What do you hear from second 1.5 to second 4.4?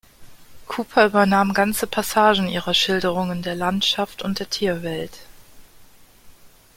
ganze Passagen ihrer Schilderungen der Landschaft und